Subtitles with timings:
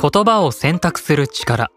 [0.00, 1.70] 言葉を選択する力。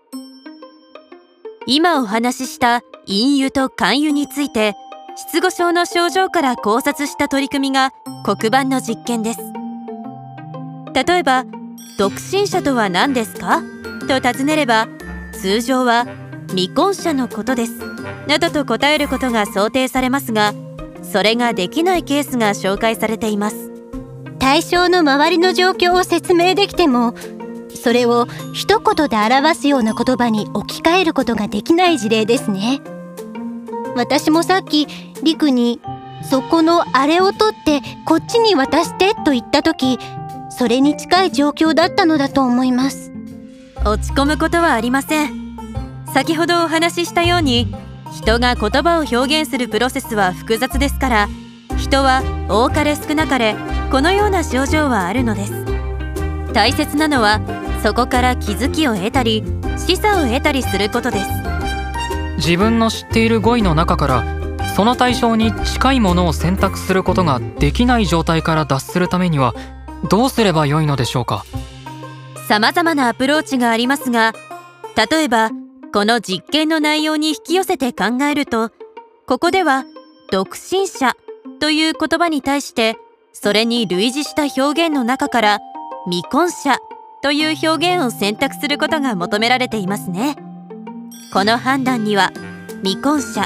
[1.66, 4.74] 今お話しした陰湯と肝湯について
[5.16, 7.92] 失語症の症状から考察した取り組みが
[8.24, 9.40] 黒板の実験です。
[10.94, 11.46] 例えば
[11.98, 13.62] 独身者とは何ですか？
[14.08, 14.88] と尋ねれば
[15.34, 16.06] 通常は
[16.50, 17.74] 未婚者のことです。
[18.28, 20.54] などと答えることが想定されますが
[21.04, 23.72] それができないケースが紹介されています。
[24.40, 27.14] 対象の周りの状況を説明できても
[27.88, 32.82] それを一言で表すような言葉に置き換えることができない事例ですね。
[33.96, 34.88] 私もさっき
[35.24, 35.80] りくに
[36.30, 40.00] そこのあれを取ってこっちに渡してと言った時
[40.50, 43.14] それに近い状況だったのだと思います。
[43.86, 45.56] 落ち込むことはありません。
[46.14, 47.74] 先ほどお話ししたように
[48.12, 51.30] 人が言葉を表現するプロセスは複雑ですから
[51.78, 53.56] 人は多かれ少なかれ
[53.92, 55.54] このような症状はあるのです。
[56.54, 57.40] 大切なのは
[57.84, 59.44] そこから気づきを得たり
[59.78, 61.30] 示唆を得たりすることです。
[62.38, 64.24] 自分の知っている語彙の中から
[64.76, 69.56] その対象に近いものを選択することができない状態から脱するためには
[70.10, 71.46] どうすればよいのでしょうか？
[72.48, 74.34] 様々なアプローチがありますが
[74.96, 75.50] 例えば
[75.92, 78.72] この実験の内容に引き寄せて考えると
[79.26, 79.86] ここでは
[80.32, 81.16] 独身者
[81.60, 82.98] という言葉に対して
[83.34, 85.60] それに類似した表現の中から
[86.06, 86.78] 未婚者
[87.22, 90.36] という表現を選択することが求められていますね。
[91.34, 92.32] この判断には
[92.84, 93.44] 未婚者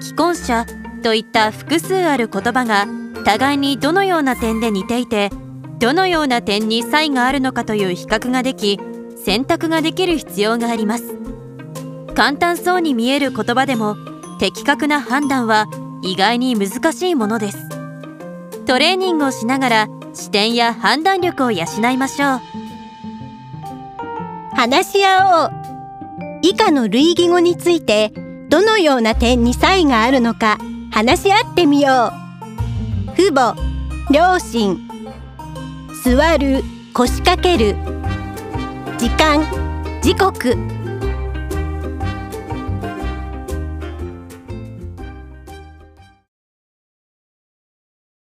[0.00, 0.64] 既婚者
[1.02, 2.86] といった複数ある言葉が
[3.24, 5.30] 互いにどのような点で似ていて
[5.78, 8.80] どのような点に差異があるのかという比較ができ
[9.24, 11.16] 選択ができる必要があります。
[12.14, 13.96] 簡単そうに見える言葉でも
[14.40, 15.66] 的確な判断は
[16.02, 17.68] 意外に難しいものです。
[18.66, 22.67] トレーニングをしながら視点や判断力を養いましょう。
[24.58, 25.50] 話し合おう。
[26.42, 28.12] 以下の類義語について
[28.48, 30.58] どのような点に差異があるのか
[30.90, 32.12] 話し合ってみよ
[33.12, 33.14] う。
[33.14, 33.54] 父母
[34.10, 34.76] 両親。
[36.04, 37.76] 座る腰掛ける。
[38.98, 39.46] 時間
[40.02, 40.56] 時刻。